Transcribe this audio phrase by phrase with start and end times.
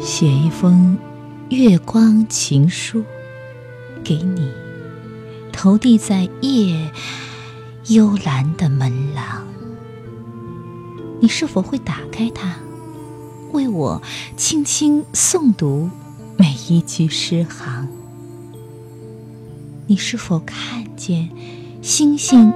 [0.00, 0.96] 写一封
[1.50, 3.04] 月光情书
[4.04, 4.50] 给你，
[5.52, 6.90] 投递在夜
[7.86, 9.46] 幽蓝的门廊。
[11.20, 12.56] 你是否会打开它，
[13.52, 14.00] 为我
[14.36, 15.90] 轻轻诵读
[16.36, 17.88] 每一句诗行？
[19.86, 21.30] 你是否看见
[21.82, 22.52] 星星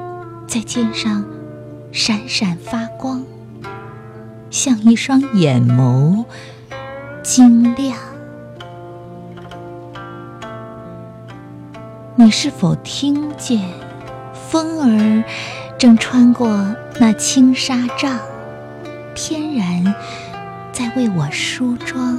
[0.47, 1.25] 在肩上
[1.93, 3.25] 闪闪发光，
[4.51, 6.25] 像一双眼眸
[7.23, 7.97] 晶亮？
[12.17, 13.63] 你是否听见
[14.33, 15.25] 风儿
[15.79, 16.49] 正穿过
[16.99, 18.19] 那轻纱帐？
[19.15, 19.95] 天然
[20.73, 22.19] 在为我梳妆，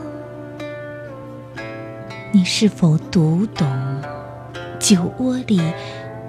[2.31, 3.67] 你是否读懂
[4.79, 5.59] 酒窝里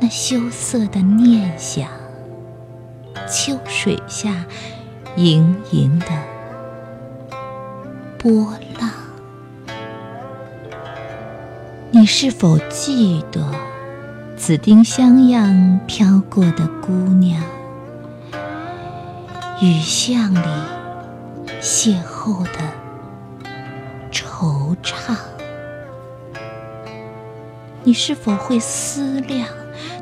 [0.00, 1.88] 那羞涩的念想？
[3.28, 4.44] 秋水下
[5.16, 6.06] 盈盈的
[8.22, 8.88] 波浪，
[11.90, 13.44] 你是否记得
[14.36, 17.42] 紫丁香样飘过的姑娘？
[19.60, 20.46] 雨巷里
[21.60, 22.60] 邂逅的
[24.12, 25.16] 惆怅，
[27.82, 29.48] 你是否会思量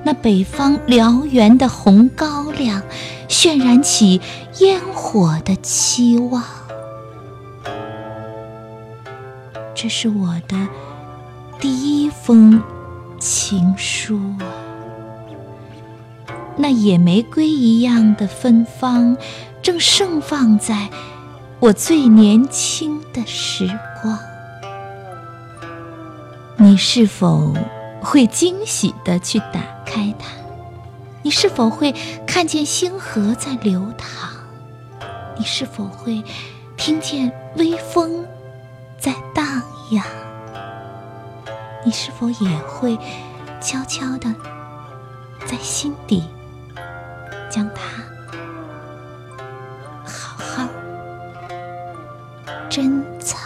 [0.05, 2.83] 那北方燎原的红高粱，
[3.31, 4.21] 渲染起
[4.59, 6.45] 烟火的期望？
[9.83, 10.69] 这是我的
[11.59, 12.63] 第一封
[13.19, 14.45] 情书啊，
[16.59, 19.17] 那野玫瑰一样的芬芳。
[19.63, 20.91] 正盛放在
[21.61, 23.67] 我最年轻的时
[24.03, 24.19] 光，
[26.59, 27.55] 你是否
[28.03, 30.27] 会惊喜的去打开它？
[31.23, 31.95] 你是否会
[32.27, 34.29] 看见星河在流淌？
[35.39, 36.23] 你是否会
[36.77, 38.27] 听见微风
[39.01, 39.45] 在荡
[39.91, 40.05] 漾。
[41.83, 42.97] 你是否也会
[43.61, 44.33] 悄悄的
[45.47, 46.23] 在心底
[47.49, 47.83] 将它
[50.05, 50.69] 好好
[52.69, 53.41] 珍藏？